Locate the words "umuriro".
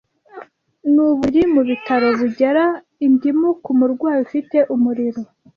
4.73-5.21